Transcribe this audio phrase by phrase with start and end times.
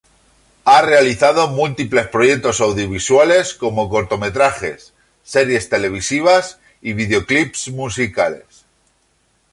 [0.65, 8.65] Ha realizado múltiples proyectos audiovisuales como cortometrajes, series televisivas y videoclips musicales.